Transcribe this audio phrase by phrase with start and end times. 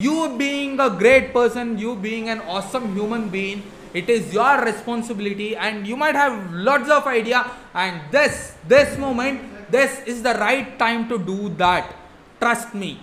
[0.00, 5.56] You being a great person, you being an awesome human being, it is your responsibility
[5.56, 10.78] and you might have lots of idea and this, this moment, this is the right
[10.78, 11.96] time to do that.
[12.40, 13.00] Trust me.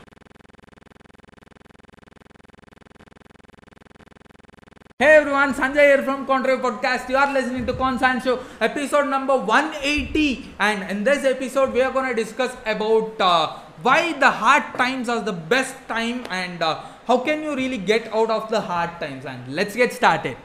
[4.97, 7.09] Hey everyone, Sanjay here from Contriver Podcast.
[7.09, 10.55] You are listening to Consan Show, episode number 180.
[10.57, 15.09] And in this episode, we are going to discuss about uh, why the hard times
[15.09, 18.99] are the best time and uh, how can you really get out of the hard
[18.99, 19.25] times.
[19.25, 20.37] And let's get started.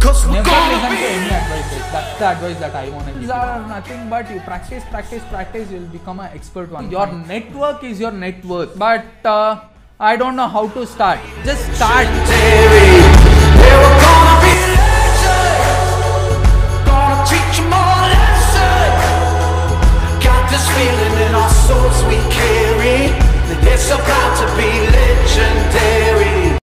[0.00, 1.92] Cause Never listen to any advice.
[1.92, 3.20] That's the advice that I want to give.
[3.20, 5.70] These are nothing but you practice, practice, practice.
[5.70, 6.90] You'll become an expert one.
[6.90, 8.76] Your network is your net worth.
[8.78, 9.60] But uh,
[10.00, 11.20] I don't know how to start.
[11.44, 12.08] Just start.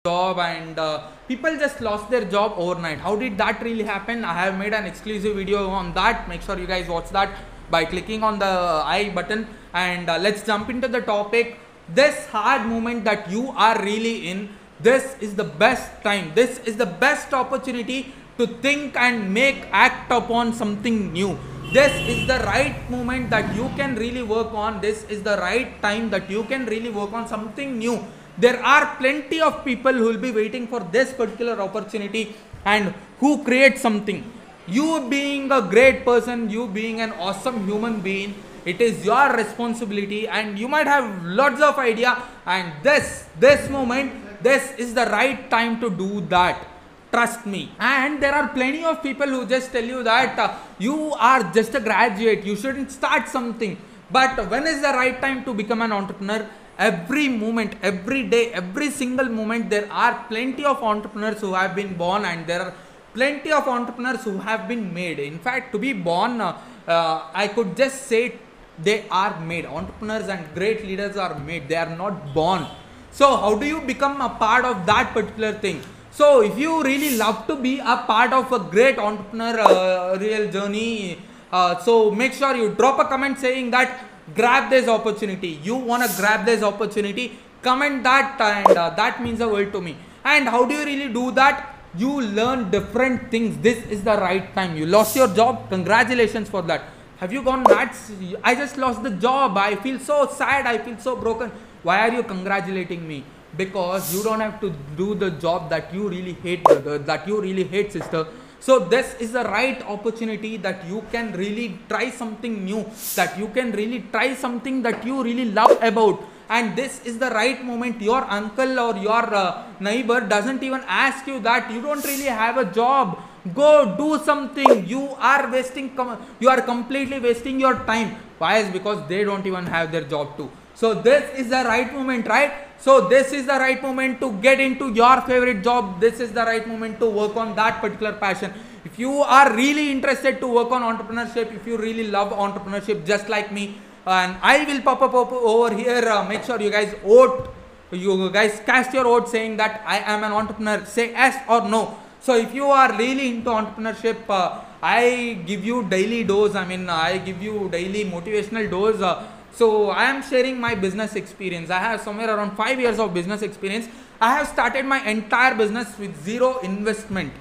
[0.05, 2.97] Job and uh, people just lost their job overnight.
[2.97, 4.25] How did that really happen?
[4.25, 6.27] I have made an exclusive video on that.
[6.27, 7.29] Make sure you guys watch that
[7.71, 9.47] by clicking on the i button.
[9.73, 11.57] And uh, let's jump into the topic.
[11.87, 14.49] This hard moment that you are really in
[14.81, 16.33] this is the best time.
[16.35, 21.39] This is the best opportunity to think and make act upon something new.
[21.71, 24.81] This is the right moment that you can really work on.
[24.81, 28.03] This is the right time that you can really work on something new
[28.37, 33.43] there are plenty of people who will be waiting for this particular opportunity and who
[33.43, 34.23] create something.
[34.67, 38.33] You being a great person you being an awesome human being
[38.65, 44.13] it is your responsibility and you might have lots of idea and this this moment
[44.41, 46.67] this is the right time to do that.
[47.11, 47.71] Trust me.
[47.79, 51.75] And there are plenty of people who just tell you that uh, you are just
[51.75, 53.77] a graduate you shouldn't start something.
[54.11, 58.89] But when is the right time to become an entrepreneur every moment every day every
[58.89, 62.73] single moment there are plenty of entrepreneurs who have been born and there are
[63.13, 65.19] plenty of entrepreneurs who have been made.
[65.19, 66.57] In fact to be born uh,
[66.87, 68.35] uh, i could just say
[68.79, 69.65] they are made.
[69.65, 71.67] Entrepreneurs and great leaders are made.
[71.67, 72.65] They are not born.
[73.11, 75.83] So how do you become a part of that particular thing?
[76.09, 80.51] So if you really love to be a part of a great entrepreneur uh, real
[80.51, 81.19] journey
[81.51, 85.59] uh, so make sure you drop a comment saying that grab this opportunity.
[85.63, 87.39] You want to grab this opportunity?
[87.61, 89.95] Comment that and uh, that means a world to me.
[90.23, 91.75] And how do you really do that?
[91.95, 93.57] You learn different things.
[93.57, 94.75] This is the right time.
[94.75, 95.69] You lost your job.
[95.69, 96.83] Congratulations for that.
[97.17, 98.11] Have you gone nuts?
[98.43, 99.57] I just lost the job.
[99.57, 100.65] I feel so sad.
[100.65, 101.51] I feel so broken.
[101.83, 103.23] Why are you congratulating me?
[103.55, 107.39] Because you don't have to do the job that you really hate brother that you
[107.39, 108.25] really hate sister
[108.65, 112.85] so this is the right opportunity that you can really try something new
[113.15, 116.23] that you can really try something that you really love about.
[116.49, 118.01] And this is the right moment.
[118.01, 121.71] Your uncle or your uh, neighbor doesn't even ask you that.
[121.71, 123.19] You don't really have a job.
[123.53, 124.87] Go do something.
[124.87, 125.91] You are wasting
[126.39, 128.15] you are completely wasting your time.
[128.37, 128.59] Why?
[128.59, 130.49] Is because they don't even have their job too.
[130.75, 134.59] So this is the right moment right so this is the right moment to get
[134.59, 136.01] into your favorite job.
[136.01, 138.51] This is the right moment to work on that particular passion.
[138.83, 143.29] If you are really interested to work on entrepreneurship if you really love entrepreneurship just
[143.29, 147.53] like me and i will pop up, over here uh, make sure you guys vote.
[147.91, 150.83] You guys cast your vote saying that i am an entrepreneur.
[150.83, 151.97] Say yes or no.
[152.19, 156.53] So if you are really into entrepreneurship uh, i give you daily dose.
[156.55, 159.23] I mean i give you daily motivational dose uh,
[159.53, 161.69] so I am sharing my business experience.
[161.69, 163.87] I have somewhere around five years of business experience.
[164.19, 167.31] I have started my entire business with zero investment.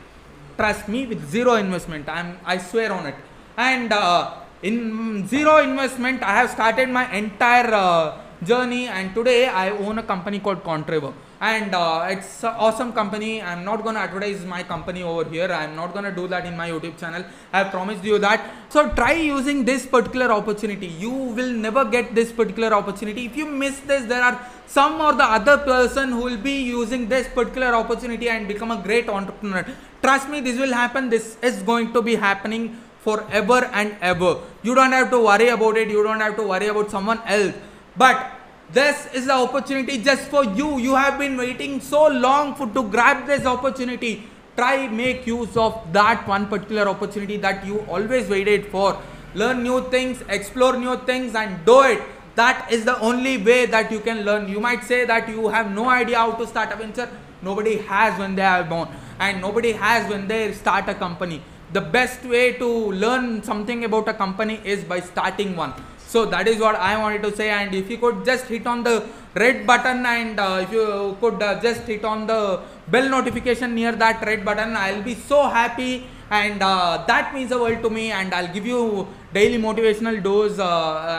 [0.58, 2.08] Trust me, with zero investment.
[2.08, 3.14] I'm I swear on it.
[3.56, 8.88] And uh, in zero investment, I have started my entire uh, journey.
[8.88, 11.14] And today I own a company called Contriver.
[11.42, 13.42] And uh, it's an awesome company.
[13.42, 15.48] I'm not gonna advertise my company over here.
[15.52, 17.24] I'm not gonna do that in my YouTube channel.
[17.52, 18.48] I have promised you that.
[18.68, 20.86] So try using this particular opportunity.
[20.86, 23.26] You will never get this particular opportunity.
[23.26, 24.38] If you miss this, there are
[24.68, 28.80] some or the other person who will be using this particular opportunity and become a
[28.80, 29.66] great entrepreneur.
[30.00, 31.10] Trust me, this will happen.
[31.10, 34.36] This is going to be happening forever and ever.
[34.62, 35.90] You don't have to worry about it.
[35.90, 37.52] You don't have to worry about someone else.
[37.96, 38.38] But
[38.70, 40.78] this is the opportunity just for you.
[40.78, 44.24] You have been waiting so long for to grab this opportunity.
[44.56, 49.00] Try make use of that one particular opportunity that you always waited for.
[49.34, 52.02] Learn new things, explore new things, and do it.
[52.34, 54.48] That is the only way that you can learn.
[54.48, 57.08] You might say that you have no idea how to start a venture.
[57.42, 58.88] Nobody has when they are born,
[59.18, 61.42] and nobody has when they start a company.
[61.72, 65.72] The best way to learn something about a company is by starting one.
[66.12, 67.48] So that is what I wanted to say.
[67.48, 68.96] And if you could just hit on the
[69.34, 73.92] red button and uh, if you could uh, just hit on the bell notification near
[73.92, 75.92] that red button, I'll be so happy.
[76.30, 78.10] And uh, that means the world to me.
[78.10, 80.58] And I'll give you daily motivational dose.
[80.58, 80.66] Uh,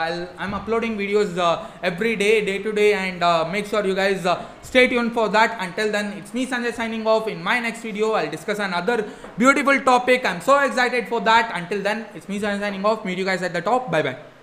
[0.06, 2.94] I'll, I'm uploading videos uh, every day, day to day.
[2.94, 4.24] And uh, make sure you guys
[4.62, 5.56] stay tuned for that.
[5.60, 7.26] Until then, it's me Sanjay signing off.
[7.26, 9.08] In my next video, I'll discuss another
[9.38, 10.24] beautiful topic.
[10.24, 11.50] I'm so excited for that.
[11.52, 13.04] Until then, it's me Sanjay signing off.
[13.04, 13.90] Meet you guys at the top.
[13.90, 14.33] Bye bye.